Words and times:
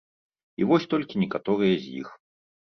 І 0.61 0.67
вось 0.71 0.87
толькі 0.95 1.21
некаторыя 1.25 1.75
з 1.87 1.95
іх. 2.03 2.07